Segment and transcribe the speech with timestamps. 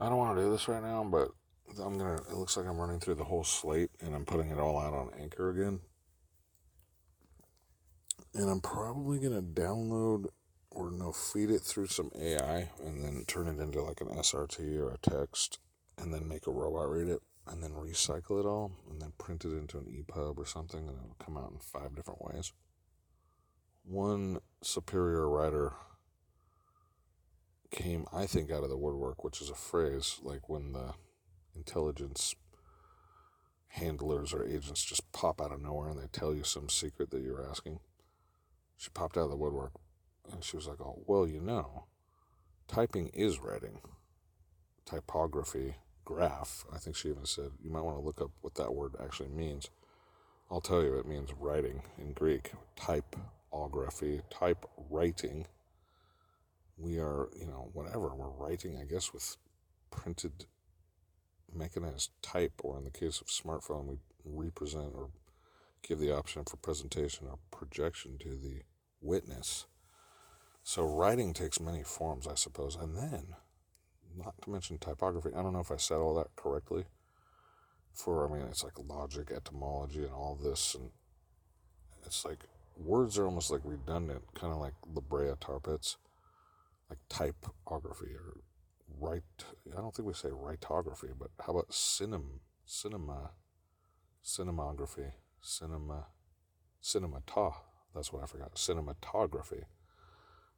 [0.00, 1.30] I don't want to do this right now, but
[1.82, 2.14] I'm gonna.
[2.14, 4.94] It looks like I'm running through the whole slate, and I'm putting it all out
[4.94, 5.80] on Anchor again.
[8.34, 10.26] And I'm probably gonna download
[10.70, 14.78] or no feed it through some AI, and then turn it into like an SRT
[14.78, 15.58] or a text,
[15.96, 19.44] and then make a robot read it, and then recycle it all, and then print
[19.44, 22.52] it into an EPUB or something, and it'll come out in five different ways.
[23.82, 25.72] One superior writer
[27.70, 30.94] came, I think, out of the woodwork, which is a phrase like when the
[31.54, 32.34] intelligence
[33.68, 37.22] handlers or agents just pop out of nowhere and they tell you some secret that
[37.22, 37.80] you're asking.
[38.76, 39.72] She popped out of the woodwork
[40.32, 41.84] and she was like, Oh, well, you know,
[42.66, 43.80] typing is writing.
[44.86, 45.74] Typography,
[46.04, 48.94] graph, I think she even said, you might want to look up what that word
[49.02, 49.68] actually means.
[50.50, 52.52] I'll tell you, it means writing in Greek.
[52.74, 55.46] Typography, type writing
[56.98, 59.36] are, you know, whatever, we're writing, I guess, with
[59.90, 60.46] printed
[61.52, 65.10] mechanized type, or in the case of smartphone, we represent or
[65.82, 68.62] give the option for presentation or projection to the
[69.00, 69.66] witness.
[70.62, 72.76] So writing takes many forms, I suppose.
[72.76, 73.34] And then,
[74.16, 76.84] not to mention typography, I don't know if I said all that correctly.
[77.94, 80.74] For, I mean, it's like logic, etymology, and all this.
[80.74, 80.90] And
[82.04, 82.44] it's like
[82.76, 85.96] words are almost like redundant, kind of like La Brea tar pits
[86.88, 88.40] like typography or
[89.00, 89.22] right.
[89.76, 93.30] I don't think we say writography, but how about cinema, cinema,
[94.24, 96.06] cinematography, cinema,
[96.82, 97.54] cinemata.
[97.94, 98.54] That's what I forgot.
[98.54, 99.64] Cinematography.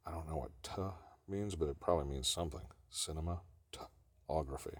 [0.05, 0.81] I don't know what "t"
[1.27, 2.67] means, but it probably means something.
[2.91, 4.77] Cinematography.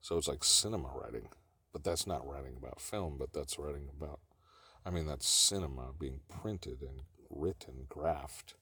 [0.00, 1.28] So it's like cinema writing,
[1.72, 4.20] but that's not writing about film, but that's writing about.
[4.84, 8.54] I mean, that's cinema being printed and written, graphed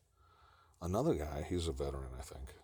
[0.80, 2.54] Another guy, he's a veteran, I think.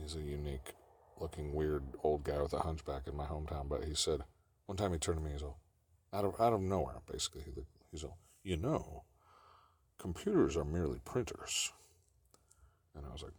[0.00, 0.74] He's a unique
[1.20, 4.20] looking, weird old guy with a hunchback in my hometown, but he said,
[4.66, 5.58] one time he turned to me, he's all,
[6.12, 7.42] out of, out of nowhere, basically.
[7.90, 9.04] He's all, you know,
[9.98, 11.72] computers are merely printers.
[12.94, 13.32] And I was like,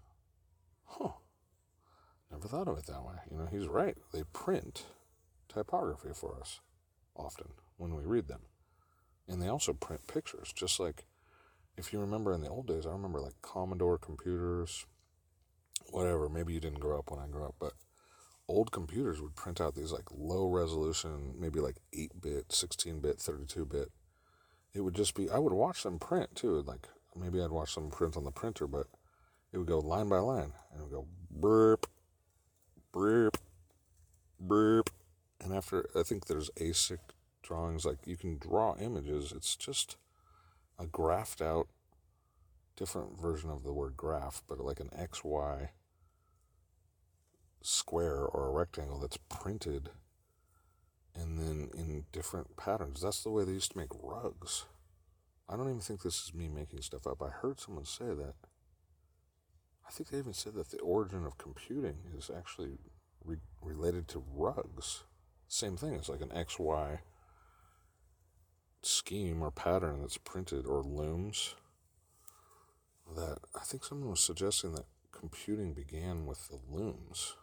[0.85, 1.11] huh,
[2.31, 3.15] never thought of it that way.
[3.31, 3.97] You know, he's right.
[4.11, 4.85] They print
[5.47, 6.59] typography for us
[7.15, 8.41] often when we read them.
[9.27, 11.05] And they also print pictures, just like
[11.79, 14.85] if you remember in the old days, I remember like Commodore computers,
[15.91, 16.28] whatever.
[16.28, 17.73] Maybe you didn't grow up when I grew up, but
[18.47, 23.19] old computers would print out these like low resolution, maybe like 8 bit, 16 bit,
[23.19, 23.88] 32 bit.
[24.73, 26.62] It would just be, I would watch them print too.
[26.62, 28.88] Like maybe I'd watch them print on the printer, but
[29.53, 31.88] it would go line by line and it would go burp,
[32.91, 33.38] burp,
[34.39, 34.89] burp.
[35.41, 36.97] And after, I think there's ASCII
[37.41, 39.31] drawings, like you can draw images.
[39.34, 39.95] It's just
[40.79, 41.67] a graphed out,
[42.75, 45.69] different version of the word graph, but like an XY
[47.62, 49.89] square or a rectangle that's printed
[51.13, 53.01] and then in different patterns.
[53.01, 54.66] That's the way they used to make rugs.
[55.50, 57.22] I don't even think this is me making stuff up.
[57.22, 58.35] I heard someone say that.
[59.85, 62.78] I think they even said that the origin of computing is actually
[63.25, 65.03] re- related to rugs.
[65.47, 65.95] Same thing.
[65.95, 67.00] It's like an XY
[68.81, 71.56] scheme or pattern that's printed or looms
[73.16, 77.35] that I think someone was suggesting that computing began with the looms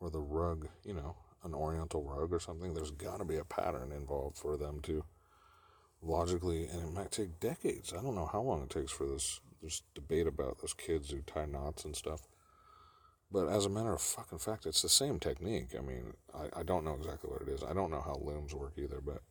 [0.00, 2.74] or the rug, you know, an oriental rug or something.
[2.74, 5.04] There's got to be a pattern involved for them to
[6.02, 7.92] logically, and it might take decades.
[7.92, 9.40] I don't know how long it takes for this.
[9.60, 12.22] There's debate about those kids who tie knots and stuff.
[13.30, 15.74] But as a matter of fucking fact, it's the same technique.
[15.76, 17.62] I mean, I, I don't know exactly what it is.
[17.62, 19.22] I don't know how looms work either, but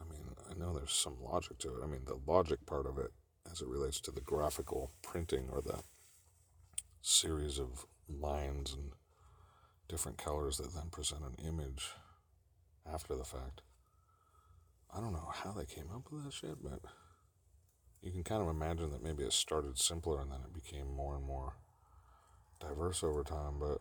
[0.00, 1.84] I mean, I know there's some logic to it.
[1.84, 3.12] I mean, the logic part of it,
[3.50, 5.82] as it relates to the graphical printing or the
[7.02, 8.92] series of lines and
[9.88, 11.90] different colors that then present an image
[12.90, 13.62] after the fact.
[14.92, 16.80] I don't know how they came up with that shit, but
[18.02, 21.14] you can kind of imagine that maybe it started simpler and then it became more
[21.16, 21.54] and more
[22.60, 23.78] diverse over time, but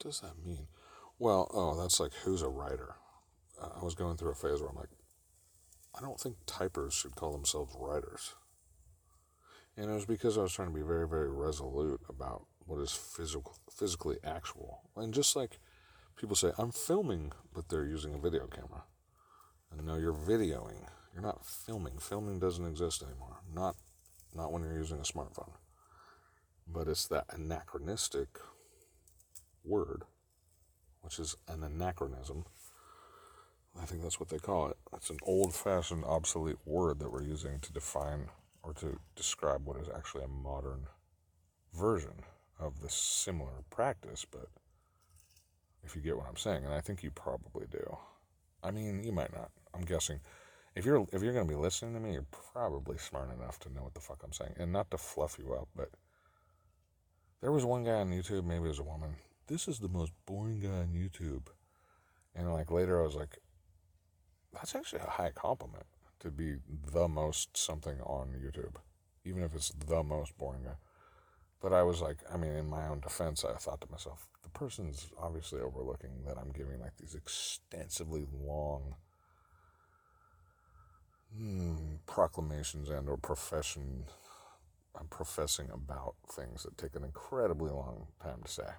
[0.00, 0.66] does that mean?
[1.18, 2.96] Well, oh, that's like who's a writer.
[3.60, 4.88] Uh, I was going through a phase where I'm like,
[5.96, 8.34] I don't think typers should call themselves writers.
[9.76, 12.92] And it was because I was trying to be very, very resolute about what is
[12.92, 14.82] physical, physically actual.
[14.96, 15.58] And just like
[16.16, 18.84] people say, I'm filming, but they're using a video camera.
[19.70, 20.86] And no, you're videoing.
[21.12, 21.98] You're not filming.
[21.98, 23.38] Filming doesn't exist anymore.
[23.52, 23.76] Not,
[24.34, 25.52] not when you're using a smartphone.
[26.66, 28.38] But it's that anachronistic
[29.64, 30.04] word
[31.02, 32.44] which is an anachronism.
[33.80, 34.76] I think that's what they call it.
[34.94, 38.28] It's an old fashioned, obsolete word that we're using to define
[38.62, 40.86] or to describe what is actually a modern
[41.72, 42.24] version
[42.58, 44.48] of this similar practice, but
[45.82, 47.96] if you get what I'm saying, and I think you probably do.
[48.62, 49.50] I mean, you might not.
[49.72, 50.20] I'm guessing.
[50.74, 53.72] If you're if you're going to be listening to me, you're probably smart enough to
[53.72, 55.88] know what the fuck I'm saying, and not to fluff you up, but
[57.40, 59.16] there was one guy on YouTube, maybe it was a woman.
[59.50, 61.48] This is the most boring guy on YouTube,
[62.36, 63.38] and like later I was like,
[64.52, 65.86] that's actually a high compliment
[66.20, 66.58] to be
[66.92, 68.76] the most something on YouTube,
[69.24, 70.76] even if it's the most boring guy.
[71.60, 74.50] But I was like, I mean, in my own defense, I thought to myself, the
[74.50, 78.94] person's obviously overlooking that I'm giving like these extensively long
[81.36, 84.04] hmm, proclamations and or profession.
[84.96, 88.70] I'm professing about things that take an incredibly long time to say.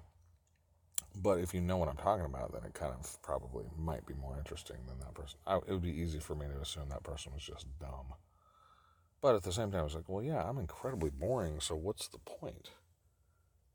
[1.14, 4.14] But if you know what I'm talking about, then it kind of probably might be
[4.14, 5.38] more interesting than that person.
[5.46, 8.14] I, it would be easy for me to assume that person was just dumb.
[9.20, 12.08] But at the same time, I was like, well, yeah, I'm incredibly boring, so what's
[12.08, 12.70] the point?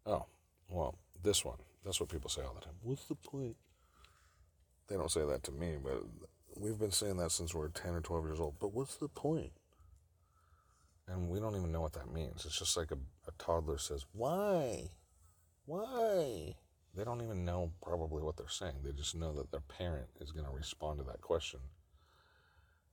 [0.05, 0.25] Oh,
[0.67, 1.59] well, this one.
[1.85, 2.73] That's what people say all the time.
[2.81, 3.55] What's the point?
[4.87, 6.03] They don't say that to me, but
[6.59, 8.55] we've been saying that since we are 10 or 12 years old.
[8.59, 9.51] But what's the point?
[11.07, 12.45] And we don't even know what that means.
[12.45, 12.97] It's just like a,
[13.27, 14.89] a toddler says, Why?
[15.65, 16.55] Why?
[16.97, 18.77] They don't even know probably what they're saying.
[18.83, 21.59] They just know that their parent is going to respond to that question.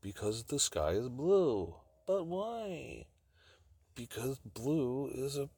[0.02, 1.74] Because the sky is blue.
[2.06, 3.06] But why?
[3.94, 5.48] Because blue is a,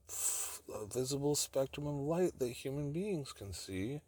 [0.73, 4.01] a visible spectrum of light that human beings can see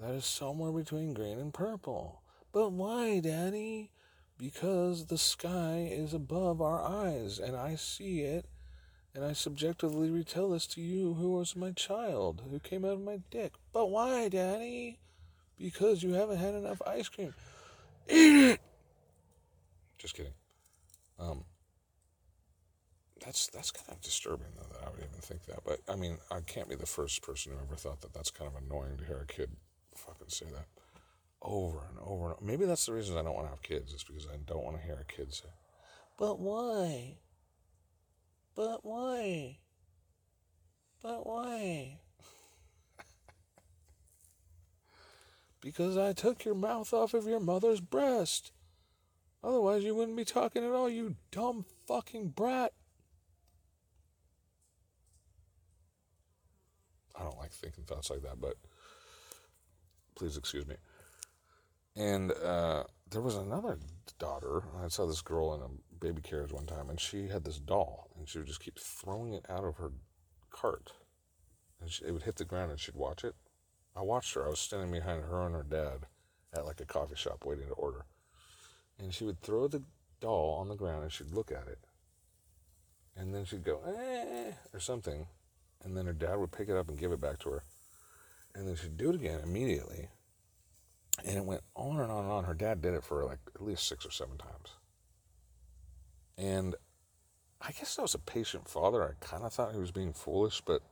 [0.00, 2.22] that is somewhere between green and purple.
[2.50, 3.92] But why, Daddy?
[4.36, 8.46] Because the sky is above our eyes and I see it
[9.14, 13.02] and I subjectively retell this to you, who was my child, who came out of
[13.02, 13.52] my dick.
[13.72, 14.98] But why, Daddy?
[15.58, 17.34] Because you haven't had enough ice cream.
[18.08, 18.60] Eat it!
[19.98, 20.32] Just kidding.
[21.18, 21.44] Um,
[23.24, 25.60] that's that's kind of disturbing, though, that I would even think that.
[25.64, 28.50] But, I mean, I can't be the first person who ever thought that that's kind
[28.50, 29.50] of annoying to hear a kid
[29.94, 30.66] fucking say that
[31.42, 32.44] over and over and over.
[32.44, 34.78] Maybe that's the reason I don't want to have kids, is because I don't want
[34.78, 35.48] to hear a kid say,
[36.18, 37.18] But why?
[38.54, 39.58] But why?
[41.02, 41.98] But why?
[45.60, 48.52] because I took your mouth off of your mother's breast.
[49.44, 52.72] Otherwise, you wouldn't be talking at all, you dumb fucking brat.
[57.18, 58.54] I don't like thinking thoughts like that, but
[60.14, 60.76] please excuse me.
[61.96, 63.78] And uh, there was another
[64.18, 64.64] daughter.
[64.82, 68.10] I saw this girl in a baby carriage one time, and she had this doll,
[68.16, 69.92] and she would just keep throwing it out of her
[70.50, 70.92] cart,
[71.80, 73.34] and she, it would hit the ground, and she'd watch it.
[73.94, 74.46] I watched her.
[74.46, 76.06] I was standing behind her and her dad
[76.54, 78.04] at like a coffee shop waiting to order,
[78.98, 79.82] and she would throw the
[80.20, 81.78] doll on the ground, and she'd look at it,
[83.16, 85.26] and then she'd go eh or something,
[85.84, 87.62] and then her dad would pick it up and give it back to her,
[88.54, 90.08] and then she'd do it again immediately.
[91.24, 92.44] And it went on and on and on.
[92.44, 94.76] Her dad did it for like at least six or seven times.
[96.38, 96.74] And
[97.60, 99.04] I guess I was a patient father.
[99.04, 100.82] I kind of thought he was being foolish, but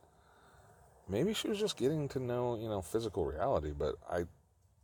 [1.09, 3.71] maybe she was just getting to know, you know, physical reality.
[3.77, 4.25] But I,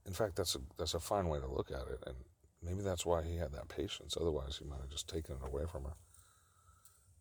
[0.06, 2.16] in fact, that's a that's a fine way to look at it, and
[2.62, 4.18] maybe that's why he had that patience.
[4.20, 5.94] Otherwise, he might have just taken it away from her.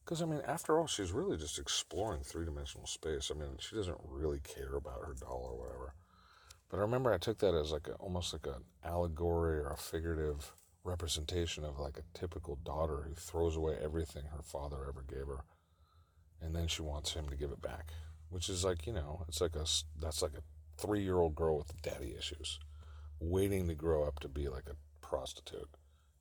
[0.05, 3.31] Because I mean, after all, she's really just exploring three dimensional space.
[3.35, 5.95] I mean, she doesn't really care about her doll or whatever.
[6.69, 9.77] But I remember I took that as like a, almost like an allegory or a
[9.77, 10.53] figurative
[10.85, 15.45] representation of like a typical daughter who throws away everything her father ever gave her
[16.41, 17.91] and then she wants him to give it back
[18.31, 19.65] which is like you know it's like a
[20.01, 20.43] that's like a
[20.81, 22.61] three year old girl with daddy issues
[23.19, 25.69] waiting to grow up to be like a prostitute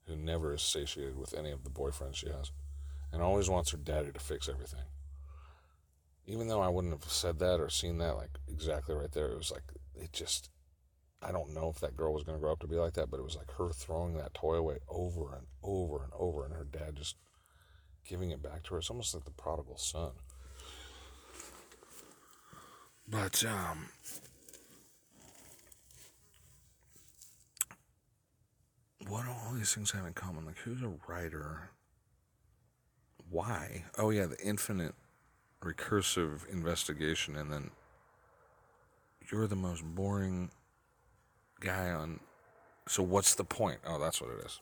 [0.08, 2.52] who never is satiated with any of the boyfriends she has
[3.12, 4.84] and always wants her daddy to fix everything.
[6.28, 9.38] Even though i wouldn't have said that or seen that like exactly right there it
[9.38, 9.64] was like
[10.00, 10.50] it just
[11.22, 13.10] I don't know if that girl was going to grow up to be like that,
[13.10, 16.54] but it was like her throwing that toy away over and over and over, and
[16.54, 17.16] her dad just
[18.08, 18.78] giving it back to her.
[18.78, 20.12] It's almost like the prodigal son.
[23.08, 23.90] But, um,
[29.08, 30.46] what do all these things have in common?
[30.46, 31.70] Like, who's a writer?
[33.30, 33.86] Why?
[33.98, 34.94] Oh, yeah, the infinite
[35.62, 37.72] recursive investigation, and then
[39.32, 40.51] you're the most boring
[41.60, 42.20] guy on.
[42.88, 43.79] So what's the point?
[43.86, 44.60] Oh, that's what it is.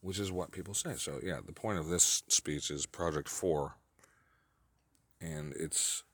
[0.00, 0.94] Which is what people say.
[0.96, 3.76] So yeah, the point of this speech is Project Four,
[5.20, 6.04] and it's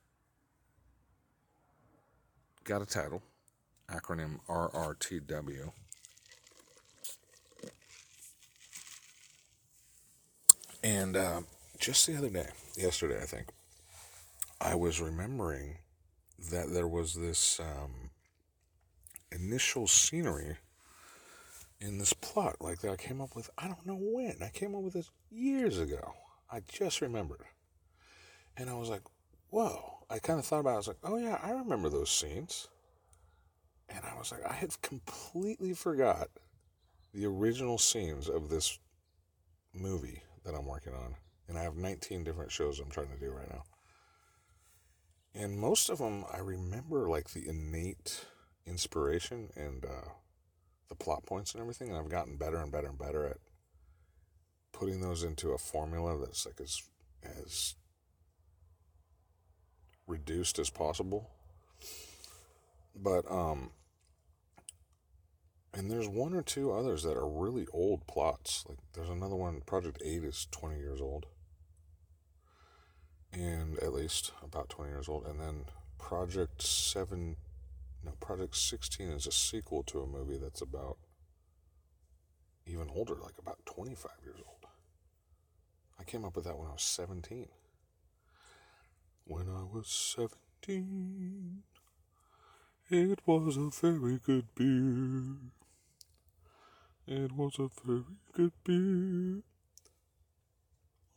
[2.64, 3.22] got a title,
[3.90, 5.72] acronym RRTW.
[10.84, 11.42] And uh,
[11.78, 13.48] just the other day, yesterday, I think,
[14.60, 15.76] I was remembering
[16.50, 18.10] that there was this um,
[19.30, 20.56] initial scenery
[21.80, 23.50] in this plot, like that I came up with.
[23.58, 24.36] I don't know when.
[24.42, 26.14] I came up with this years ago.
[26.50, 27.44] I just remembered,
[28.56, 29.02] and I was like,
[29.50, 30.70] "Whoa!" I kind of thought about.
[30.70, 30.74] it.
[30.74, 32.68] I was like, "Oh yeah, I remember those scenes,"
[33.88, 36.28] and I was like, I had completely forgot
[37.12, 38.78] the original scenes of this
[39.74, 41.16] movie that I'm working on,
[41.48, 43.64] and I have 19 different shows I'm trying to do right now.
[45.34, 48.26] And most of them, I remember like the innate
[48.66, 50.10] inspiration and uh,
[50.88, 53.38] the plot points and everything, and I've gotten better and better and better at
[54.72, 56.82] putting those into a formula that's like as
[57.22, 57.76] as
[60.06, 61.30] reduced as possible.
[62.94, 63.70] But um
[65.74, 68.64] and there's one or two others that are really old plots.
[68.68, 71.26] Like there's another one, Project 8 is 20 years old.
[73.32, 75.26] And at least about 20 years old.
[75.26, 75.64] And then
[75.98, 77.36] Project 7,
[78.04, 80.98] no, Project 16 is a sequel to a movie that's about
[82.66, 84.66] even older, like about 25 years old.
[85.98, 87.46] I came up with that when I was 17.
[89.24, 91.62] When I was 17,
[92.90, 95.36] it was a very good beer.
[97.06, 99.42] It was a very good beer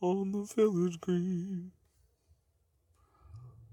[0.02, 1.72] on the village green.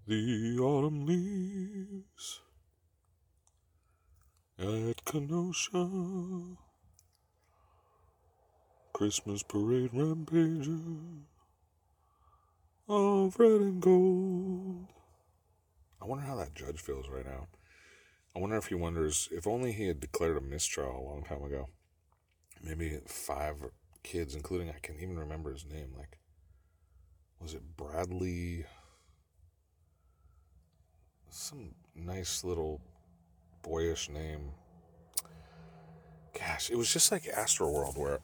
[0.06, 2.40] The autumn leaves
[4.58, 6.56] at Kenosha.
[8.92, 11.22] Christmas parade rampager
[12.88, 14.88] of red and gold.
[16.00, 17.46] I wonder how that judge feels right now.
[18.34, 21.42] I wonder if he wonders if only he had declared a mistrial a long time
[21.42, 21.68] ago
[22.62, 23.56] maybe five
[24.02, 25.92] kids, including I can't even remember his name.
[25.96, 26.18] Like,
[27.40, 28.66] was it Bradley?
[31.34, 32.82] Some nice little
[33.62, 34.50] boyish name.
[36.38, 38.20] Gosh, it was just like Astroworld, where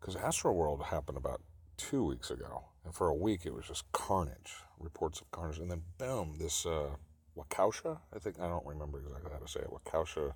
[0.00, 1.40] because Astroworld happened about
[1.76, 5.70] two weeks ago, and for a week it was just carnage, reports of carnage, and
[5.70, 6.96] then boom, this uh,
[7.38, 10.32] Waukesha, I think I don't remember exactly how to say it, Waukesha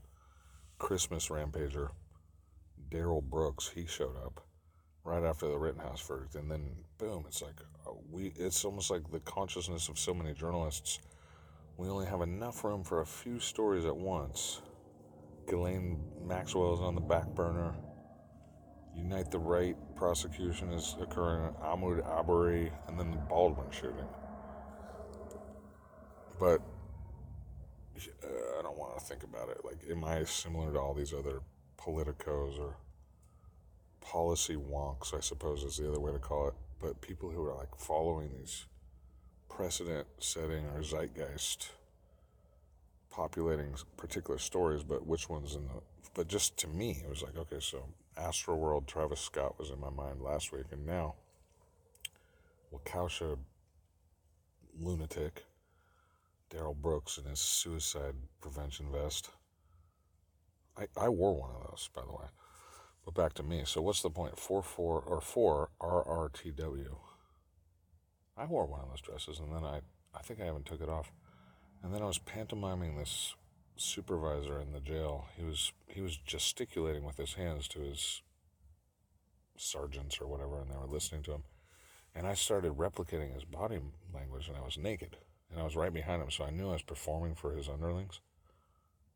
[0.78, 1.90] Christmas Rampager
[2.88, 4.46] Darrell Brooks, he showed up
[5.02, 7.60] right after the Rittenhouse verdict, and then boom, it's like
[8.12, 8.32] we.
[8.36, 11.00] It's almost like the consciousness of so many journalists.
[11.80, 14.60] We only have enough room for a few stories at once.
[15.46, 17.74] Ghislaine Maxwell is on the back burner.
[18.94, 21.54] Unite the Right prosecution is occurring.
[21.62, 24.04] Ahmaud Arbery, and then the Baldwin shooting.
[26.38, 26.60] But
[28.24, 29.64] uh, I don't want to think about it.
[29.64, 31.40] Like, am I similar to all these other
[31.78, 32.76] politicos or
[34.02, 37.54] policy wonks, I suppose is the other way to call it, but people who are
[37.54, 38.66] like following these
[39.50, 41.68] precedent setting or zeitgeist
[43.10, 45.82] populating particular stories, but which ones in the,
[46.14, 47.84] but just to me, it was like, okay, so
[48.16, 51.14] Astroworld, Travis Scott was in my mind last week, and now
[52.72, 53.36] Waukesha
[54.78, 55.44] lunatic,
[56.48, 59.30] Darrell Brooks in his suicide prevention vest.
[60.76, 62.28] I, I wore one of those, by the way.
[63.04, 63.62] But back to me.
[63.66, 64.38] So what's the point?
[64.38, 66.96] Four four or four RRTW.
[68.40, 69.80] I wore one of those dresses, and then I
[70.14, 71.12] I think I haven't took it off.
[71.82, 73.34] And then I was pantomiming this
[73.76, 75.26] supervisor in the jail.
[75.36, 78.22] He was he was gesticulating with his hands to his
[79.58, 81.42] sergeants or whatever, and they were listening to him.
[82.14, 83.78] And I started replicating his body
[84.12, 85.18] language, and I was naked,
[85.50, 88.20] and I was right behind him, so I knew I was performing for his underlings.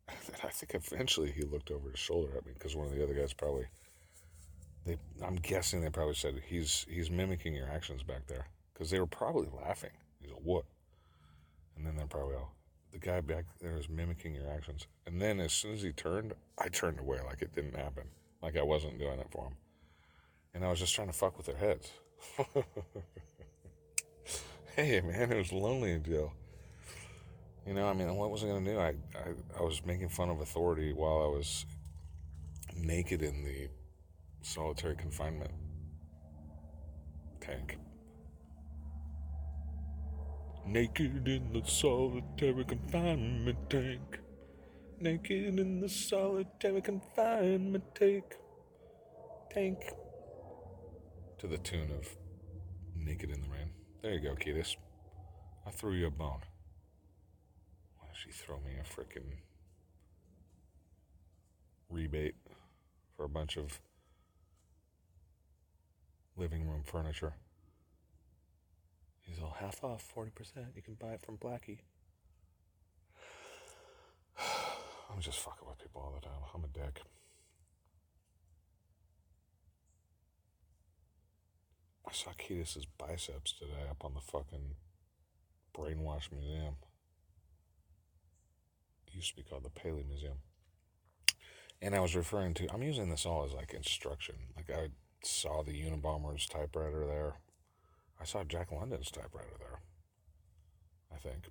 [0.06, 3.02] And I think eventually he looked over his shoulder at me because one of the
[3.02, 3.64] other guys probably
[4.84, 8.98] they I'm guessing they probably said he's he's mimicking your actions back there because they
[9.00, 9.92] were probably laughing.
[10.20, 10.64] He's like, "What?"
[11.76, 12.54] And then they're probably all
[12.92, 14.86] the guy back there is mimicking your actions.
[15.06, 18.04] And then as soon as he turned, I turned away like it didn't happen,
[18.42, 19.56] like I wasn't doing it for him,
[20.54, 21.90] and I was just trying to fuck with their heads.
[24.76, 26.32] hey man, it was lonely jail.
[27.66, 28.78] You know, I mean, what was I going to do?
[28.78, 31.64] I, I, I was making fun of authority while I was
[32.76, 33.68] naked in the
[34.42, 35.50] solitary confinement
[37.40, 37.78] tank.
[40.66, 44.20] Naked in the solitary confinement tank.
[45.00, 48.24] Naked in the solitary confinement tank.
[49.50, 49.78] Tank.
[51.38, 52.08] To the tune of
[52.96, 53.70] Naked in the Rain.
[54.02, 54.76] There you go, Kiedis.
[55.66, 56.40] I threw you a bone
[57.98, 59.38] Why did she throw me a freaking
[61.88, 62.34] rebate
[63.16, 63.80] for a bunch of
[66.36, 67.34] living room furniture.
[69.24, 70.30] He's all half off, 40%.
[70.76, 71.78] You can buy it from Blackie.
[75.12, 76.38] I'm just fucking with people all the time.
[76.54, 77.02] I'm a dick.
[82.06, 84.76] I saw Kiedis's biceps today up on the fucking
[85.76, 86.76] Brainwash Museum.
[89.06, 90.38] It used to be called the Paley Museum.
[91.80, 94.36] And I was referring to, I'm using this all as like instruction.
[94.56, 94.88] Like I
[95.22, 97.34] saw the Unabomber's typewriter there.
[98.20, 99.80] I saw Jack London's typewriter there.
[101.12, 101.48] I think.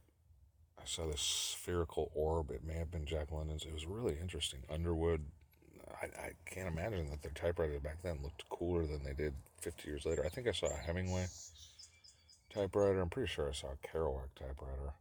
[0.77, 2.51] I saw this spherical orb.
[2.51, 3.63] It may have been Jack London's.
[3.63, 4.60] It was really interesting.
[4.72, 5.24] Underwood.
[6.01, 9.88] I, I can't imagine that their typewriters back then looked cooler than they did 50
[9.88, 10.25] years later.
[10.25, 11.27] I think I saw a Hemingway
[12.53, 13.00] typewriter.
[13.00, 14.93] I'm pretty sure I saw a Kerouac typewriter.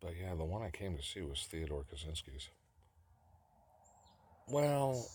[0.00, 2.48] But yeah, the one I came to see was Theodore Kaczynski's.
[4.48, 5.06] Well,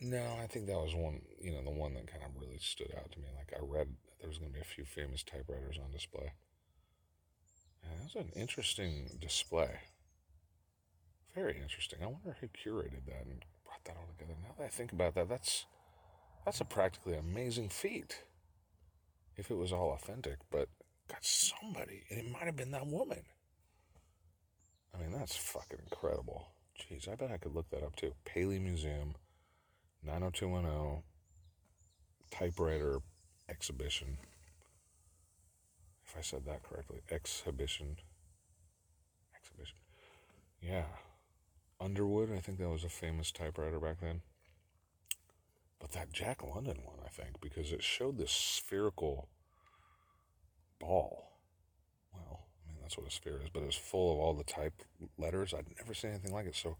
[0.00, 2.92] no, I think that was one, you know, the one that kind of really stood
[2.96, 3.26] out to me.
[3.36, 3.88] Like I read
[4.20, 6.32] there was going to be a few famous typewriters on display.
[7.82, 9.80] That was an interesting display.
[11.34, 12.00] Very interesting.
[12.02, 14.36] I wonder who curated that and brought that all together.
[14.42, 15.66] Now that I think about that, that's
[16.44, 18.24] that's a practically amazing feat.
[19.36, 20.68] If it was all authentic, but
[21.08, 23.22] got somebody, and it might have been that woman.
[24.94, 26.48] I mean, that's fucking incredible.
[26.80, 28.14] Jeez, I bet I could look that up too.
[28.24, 29.14] Paley Museum,
[30.04, 31.02] 90210,
[32.30, 33.00] typewriter
[33.58, 34.18] exhibition.
[36.06, 37.96] If I said that correctly, exhibition.
[39.36, 39.76] Exhibition.
[40.62, 40.84] Yeah.
[41.80, 44.20] Underwood, I think that was a famous typewriter back then.
[45.80, 49.28] But that Jack London one, I think, because it showed this spherical
[50.78, 51.30] ball.
[52.12, 54.44] Well, I mean, that's what a sphere is, but it was full of all the
[54.44, 54.82] type
[55.18, 55.52] letters.
[55.52, 56.56] I'd never seen anything like it.
[56.56, 56.76] So,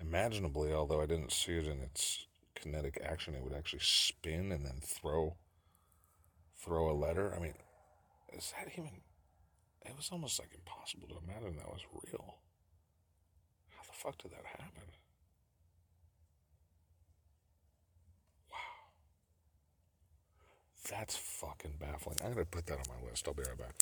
[0.00, 4.64] imaginably, although I didn't see it in its kinetic action, it would actually spin and
[4.64, 5.36] then throw
[6.62, 7.34] throw a letter.
[7.36, 7.54] I mean,
[8.32, 8.90] is that even?
[9.84, 12.36] It was almost like impossible to imagine that was real.
[13.70, 14.88] How the fuck did that happen?
[18.50, 18.58] Wow.
[20.88, 22.18] That's fucking baffling.
[22.24, 23.26] I'm going to put that on my list.
[23.26, 23.74] I'll be right back.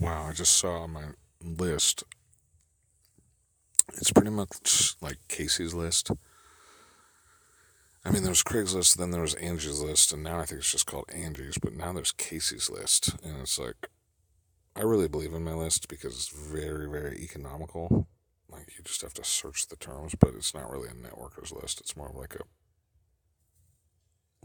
[0.00, 1.04] Wow, I just saw on my
[1.40, 2.04] list.
[3.94, 6.10] It's pretty much like Casey's list.
[8.04, 10.70] I mean, there was Craigslist, then there was Angie's list, and now I think it's
[10.70, 13.16] just called Angie's, but now there's Casey's list.
[13.24, 13.88] And it's like,
[14.76, 18.06] I really believe in my list because it's very, very economical.
[18.48, 21.80] Like, you just have to search the terms, but it's not really a networker's list.
[21.80, 22.44] It's more like a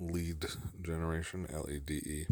[0.01, 0.45] lead
[0.81, 2.25] generation, L E D E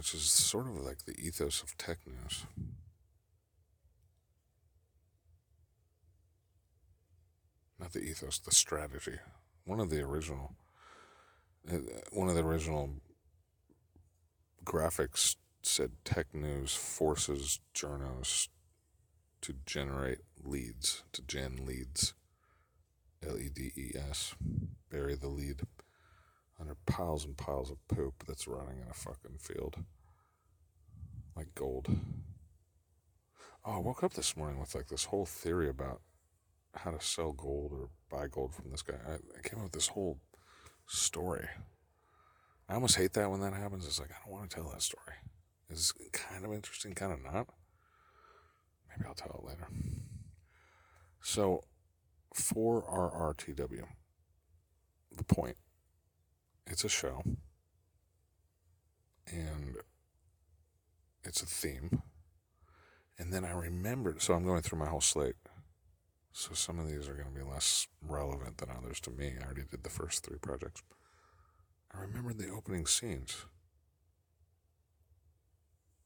[0.00, 2.46] which is sort of like the ethos of tech news.
[7.78, 9.18] Not the ethos, the strategy.
[9.66, 10.54] One of the original,
[11.70, 11.80] uh,
[12.12, 12.94] one of the original
[14.64, 18.48] graphics said tech news forces journos
[19.42, 22.14] to generate leads, to gen leads.
[23.22, 24.34] L E D E S.
[24.88, 25.60] Bury the lead
[26.60, 29.76] under piles and piles of poop that's rotting in a fucking field.
[31.36, 31.88] Like gold.
[33.64, 36.00] Oh, I woke up this morning with like this whole theory about
[36.74, 38.96] how to sell gold or buy gold from this guy.
[39.06, 40.18] I, I came up with this whole
[40.86, 41.48] story.
[42.68, 43.86] I almost hate that when that happens.
[43.86, 45.14] It's like, I don't want to tell that story.
[45.68, 47.48] It's kind of interesting, kind of not.
[48.88, 49.68] Maybe I'll tell it later.
[51.22, 51.64] So,
[52.34, 53.84] for our RTW,
[55.16, 55.56] the point,
[56.66, 57.22] it's a show,
[59.26, 59.76] and
[61.24, 62.02] it's a theme.
[63.18, 65.36] And then I remembered, so I'm going through my whole slate.
[66.32, 69.34] So some of these are going to be less relevant than others to me.
[69.38, 70.82] I already did the first three projects.
[71.92, 73.44] I remembered the opening scenes.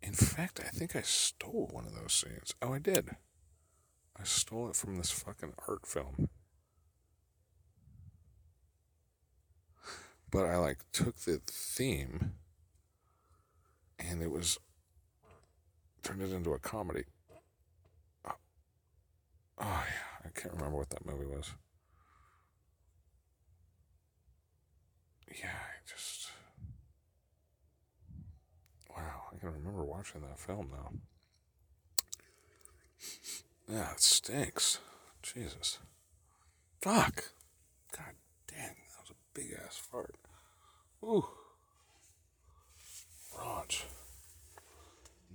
[0.03, 2.55] In fact, I think I stole one of those scenes.
[2.61, 3.11] Oh, I did.
[4.19, 6.29] I stole it from this fucking art film.
[10.35, 12.33] But I like took the theme
[14.01, 14.59] and it was
[16.03, 17.05] turned it into a comedy.
[18.27, 18.33] Oh,
[19.61, 21.53] oh yeah, I can't remember what that movie was.
[25.39, 26.33] Yeah, I just
[28.91, 30.91] wow, I can remember watching that film now.
[33.73, 34.81] Yeah, it stinks.
[35.23, 35.79] Jesus.
[36.81, 37.31] Fuck.
[37.97, 38.15] God
[38.49, 40.17] dang, that was a big ass fart.
[41.05, 41.27] Ooh.
[43.37, 43.83] Raunch.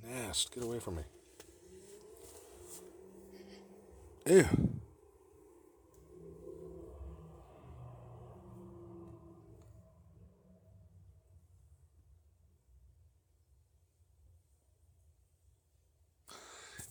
[0.03, 1.03] Nast, get away from me.
[4.25, 4.47] Ew.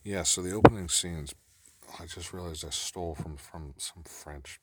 [0.05, 1.35] Yeah, so the opening scenes,
[1.99, 4.61] I just realized I stole from, from some French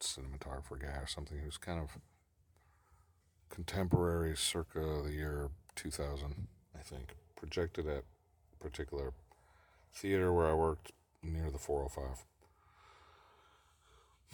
[0.00, 1.96] cinematographer guy or something who's kind of
[3.50, 7.14] contemporary circa the year 2000, I think.
[7.36, 8.04] Projected at
[8.60, 9.12] particular
[9.94, 12.24] theater where I worked near the 405.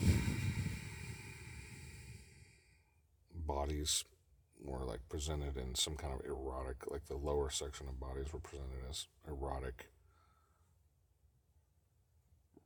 [3.46, 4.04] Bodies
[4.62, 8.40] were like presented in some kind of erotic, like the lower section of bodies were
[8.40, 9.90] presented as erotic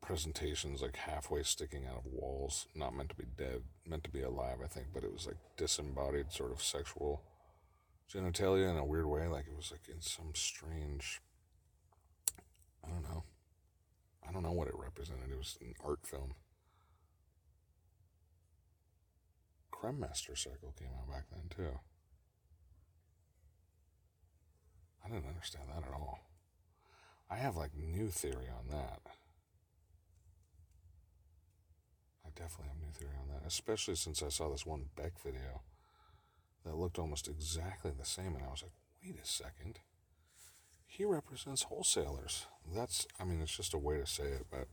[0.08, 4.22] presentations like halfway sticking out of walls, not meant to be dead, meant to be
[4.22, 7.20] alive, I think, but it was like disembodied sort of sexual
[8.10, 11.20] genitalia in a weird way, like it was like in some strange
[12.82, 13.24] I don't know.
[14.26, 15.30] I don't know what it represented.
[15.30, 16.32] It was an art film.
[19.70, 21.78] Cremaster Cycle came out back then too.
[25.04, 26.20] I didn't understand that at all.
[27.30, 29.02] I have like new theory on that.
[32.28, 35.18] I definitely have a new theory on that, especially since I saw this one Beck
[35.24, 35.62] video
[36.64, 39.78] that looked almost exactly the same, and I was like, wait a second.
[40.86, 42.46] He represents wholesalers.
[42.74, 44.68] That's, I mean, it's just a way to say it, but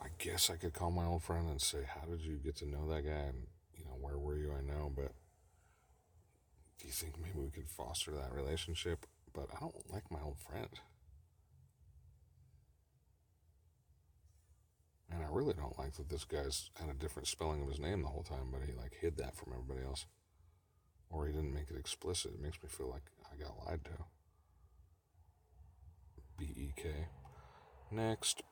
[0.00, 2.68] I guess I could call my old friend and say, how did you get to
[2.68, 3.10] know that guy?
[3.10, 4.52] And, you know, where were you?
[4.52, 5.12] I know, but
[6.80, 9.06] do you think maybe we could foster that relationship?
[9.32, 10.68] But I don't like my old friend.
[15.10, 18.02] And I really don't like that this guy's had a different spelling of his name
[18.02, 20.06] the whole time, but he like hid that from everybody else.
[21.10, 22.32] Or he didn't make it explicit.
[22.34, 24.04] It makes me feel like I got lied to.
[26.38, 27.08] B E K.
[27.90, 28.42] Next.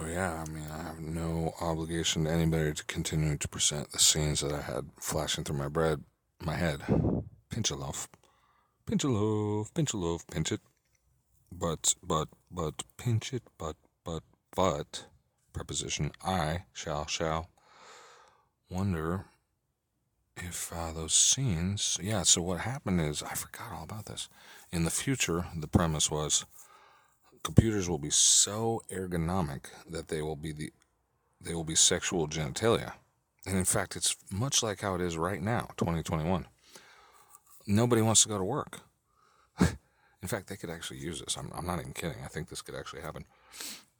[0.00, 3.98] So yeah, I mean, I have no obligation to anybody to continue to present the
[3.98, 6.02] scenes that I had flashing through my bread,
[6.42, 6.80] my head.
[7.50, 8.08] Pinch a loaf,
[8.86, 10.60] pinch a loaf, pinch a loaf, pinch it.
[11.52, 14.22] But, but, but, pinch it, but, but,
[14.56, 15.04] but.
[15.52, 17.50] Preposition I shall shall.
[18.70, 19.26] Wonder
[20.34, 21.98] if uh, those scenes.
[22.00, 22.22] Yeah.
[22.22, 24.30] So what happened is I forgot all about this.
[24.72, 26.46] In the future, the premise was
[27.42, 30.72] computers will be so ergonomic that they will be the
[31.40, 32.92] they will be sexual genitalia.
[33.46, 36.46] And in fact, it's much like how it is right now, 2021.
[37.66, 38.80] Nobody wants to go to work.
[39.58, 41.38] in fact, they could actually use this.
[41.38, 42.18] I'm, I'm not even kidding.
[42.22, 43.24] I think this could actually happen.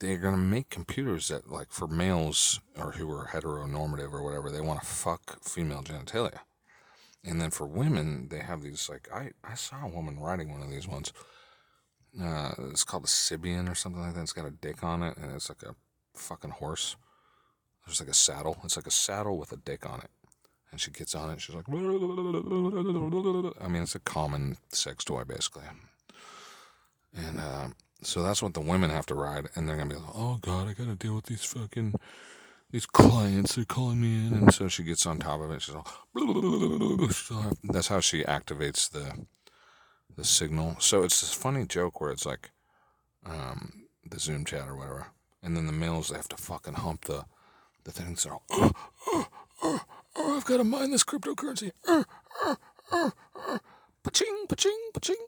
[0.01, 4.51] They're going to make computers that, like, for males or who are heteronormative or whatever,
[4.51, 6.41] they want to fuck female genitalia.
[7.25, 10.63] And then for women, they have these like I, I saw a woman riding one
[10.63, 11.13] of these ones.
[12.21, 14.23] Uh, it's called a Sybian or something like that.
[14.23, 15.75] It's got a dick on it, and it's like a
[16.15, 16.97] fucking horse.
[17.87, 18.59] There's like a saddle.
[18.65, 20.11] It's like a saddle with a dick on it.
[20.71, 21.41] And she gets on it.
[21.41, 21.73] She's like, I
[23.69, 25.65] mean, it's a common sex toy, basically.
[27.17, 27.69] And uh,
[28.03, 29.49] so that's what the women have to ride.
[29.55, 31.95] And they're going to be like, oh, God, I got to deal with these fucking,
[32.71, 33.57] these clients.
[33.57, 34.35] They're calling me in.
[34.35, 35.63] And so she gets on top of it.
[35.63, 35.89] She's all,
[37.65, 39.27] that's how she activates the,
[40.17, 40.77] the signal.
[40.79, 42.51] So it's this funny joke where it's like,
[43.25, 45.09] um, the Zoom chat or whatever.
[45.43, 47.25] And then the males, they have to fucking hump the,
[47.85, 48.25] the things.
[48.25, 48.71] They're all, uh,
[49.13, 49.25] uh,
[49.63, 49.79] uh,
[50.17, 51.73] oh, I've got to mine this cryptocurrency.
[51.87, 52.05] Uh,
[52.45, 52.57] uh,
[52.93, 53.11] uh,
[53.49, 53.59] uh.
[54.03, 55.27] Paching, paching, paching.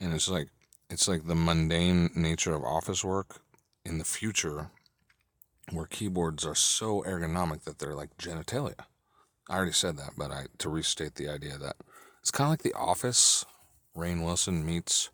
[0.00, 0.48] And it's like,
[0.90, 3.40] it's like the mundane nature of office work
[3.84, 4.70] in the future
[5.72, 8.84] where keyboards are so ergonomic that they're like genitalia.
[9.48, 11.76] I already said that, but I to restate the idea that
[12.20, 13.44] it's kind of like The Office.
[13.96, 15.10] Rainn Wilson meets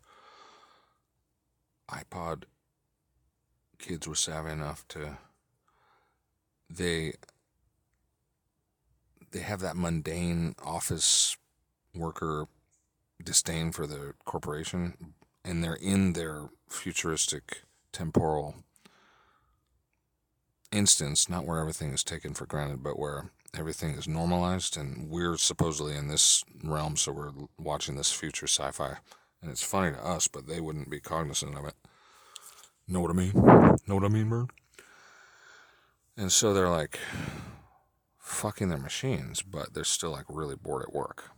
[1.89, 2.43] iPod.
[3.77, 5.17] Kids were savvy enough to
[6.69, 7.13] they
[9.31, 11.37] they have that mundane office
[11.95, 12.47] worker
[13.23, 15.13] disdain for the corporation
[15.43, 18.55] and they're in their futuristic temporal
[20.71, 25.37] instance not where everything is taken for granted but where everything is normalized and we're
[25.37, 28.97] supposedly in this realm so we're watching this future sci-fi
[29.41, 31.73] and it's funny to us but they wouldn't be cognizant of it
[32.87, 33.31] know what i mean
[33.87, 34.49] know what i mean bird
[36.17, 36.99] and so they're like
[38.19, 41.31] fucking their machines, but they're still like really bored at work.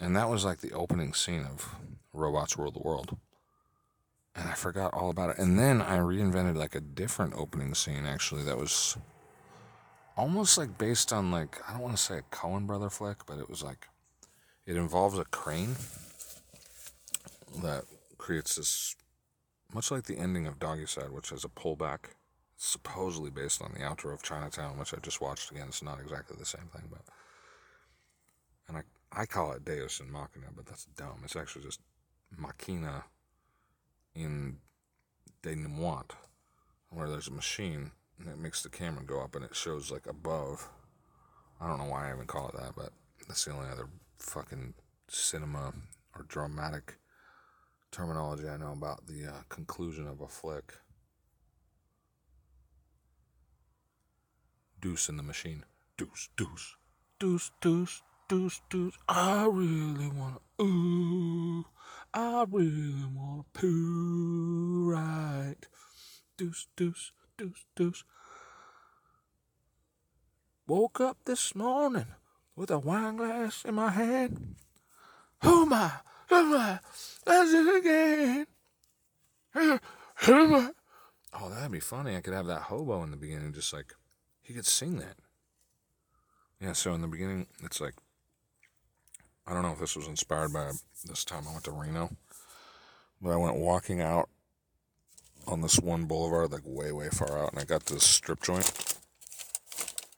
[0.00, 1.76] And that was like the opening scene of
[2.12, 3.16] Robots Rule the World.
[4.34, 5.38] And I forgot all about it.
[5.38, 8.96] And then I reinvented like a different opening scene actually that was
[10.16, 13.38] almost like based on like I don't want to say a Coen brother flick, but
[13.38, 13.88] it was like
[14.66, 15.76] it involves a crane
[17.62, 17.84] that
[18.18, 18.96] creates this
[19.74, 22.10] much like the ending of Doggy Side, which has a pullback
[22.56, 25.68] supposedly based on the outro of Chinatown, which I just watched again.
[25.68, 27.02] It's not exactly the same thing, but
[28.68, 28.82] and I
[29.14, 31.20] I call it Deus and Machina, but that's dumb.
[31.24, 31.80] It's actually just
[32.36, 33.04] Machina
[34.14, 34.58] in
[35.42, 36.12] denouement,
[36.90, 40.06] where there's a machine and it makes the camera go up and it shows like
[40.06, 40.68] above.
[41.60, 42.90] I don't know why I even call it that, but
[43.26, 44.74] that's the only other fucking
[45.08, 45.72] cinema
[46.16, 46.98] or dramatic
[47.90, 50.74] terminology I know about the uh, conclusion of a flick.
[54.80, 55.64] Deuce in the machine.
[55.96, 56.74] Deuce, deuce,
[57.20, 58.98] deuce, deuce, deuce, deuce.
[59.08, 61.66] I really wanna, ooh,
[62.12, 65.56] I really wanna poo right.
[66.36, 68.04] Deuce, deuce, deuce, deuce.
[70.66, 72.06] Woke up this morning
[72.54, 74.54] with a wine glass in my hand.
[75.42, 75.90] Who am I?
[76.28, 76.78] Who am I?
[77.26, 78.46] That's it again.
[79.54, 79.78] Who
[80.32, 80.70] am I?
[81.32, 82.14] Oh, that'd be funny.
[82.14, 83.92] I could have that hobo in the beginning, just like
[84.40, 85.16] he could sing that.
[86.60, 87.94] Yeah, so in the beginning, it's like,
[89.46, 90.70] I don't know if this was inspired by
[91.04, 92.10] this time I went to Reno,
[93.20, 94.28] but I went walking out
[95.46, 98.96] on this one boulevard, like way, way far out, and I got this strip joint.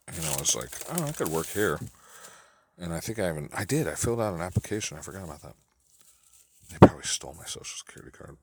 [0.07, 1.81] And I was like, oh, I could work here.
[2.79, 4.99] And I think I even, I did, I filled out an application.
[4.99, 5.55] I forgot about that.
[6.71, 8.37] They probably stole my social security card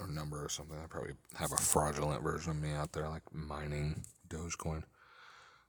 [0.00, 0.76] or number or something.
[0.82, 4.84] I probably have a fraudulent version of me out there, like mining Dogecoin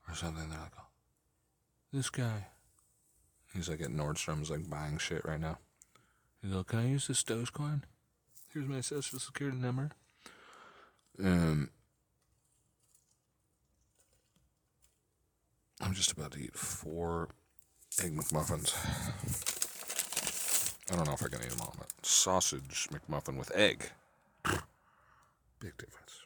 [0.08, 0.49] or something.
[0.49, 0.88] They're like, oh,
[1.91, 2.47] this guy.
[3.54, 5.60] He's like at Nordstrom's, like buying shit right now.
[6.41, 7.84] He's like, can I use this Dogecoin?
[8.54, 9.91] Here's my social security number.
[11.23, 11.69] Um,
[15.82, 17.30] I'm just about to eat four
[18.04, 18.73] egg McMuffins.
[20.91, 23.91] I don't know if I can eat them all, but sausage McMuffin with egg.
[25.60, 26.21] Big difference.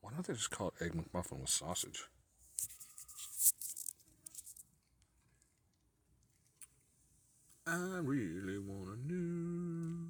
[0.00, 2.04] Why don't they just call it Egg McMuffin with sausage?
[7.66, 10.08] I really wanna know.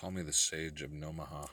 [0.00, 1.44] Call me the sage of Nomaha.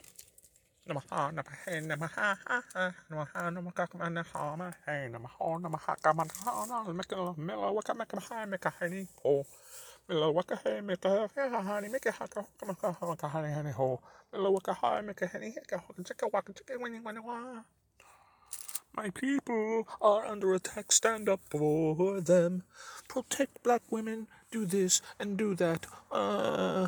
[18.96, 22.64] My people are under attack, stand up for them.
[23.10, 25.86] Protect black women, do this and do that.
[26.10, 26.88] Uh,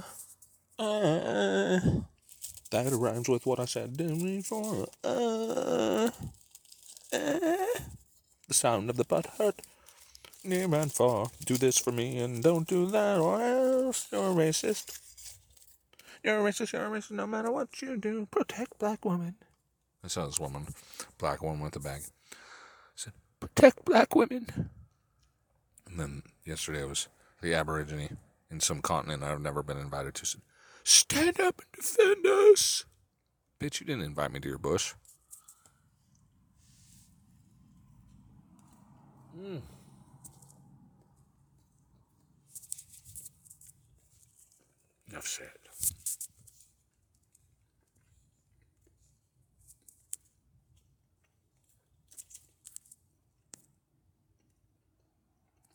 [0.79, 1.79] uh.
[2.71, 3.97] That rhymes with what I said.
[4.45, 5.07] For uh,
[6.07, 6.09] uh.
[7.11, 9.61] the sound of the butt hurt.
[10.43, 14.33] Near and far, do this for me and don't do that, or else you're a
[14.33, 14.97] racist.
[16.23, 18.25] You're a racist, you're a racist, no matter what you do.
[18.31, 19.35] Protect black women.
[20.03, 20.67] I saw this woman,
[21.17, 22.03] black woman with a bag.
[22.31, 22.35] I
[22.95, 24.69] said, Protect black women.
[25.87, 27.09] And then yesterday was
[27.41, 28.17] the Aborigine
[28.49, 30.41] in some continent I've never been invited to said,
[30.89, 32.83] Stand up and defend us.
[33.61, 34.95] Bitch, you didn't invite me to your bush.
[39.39, 39.61] Mm.
[45.11, 45.58] Enough said.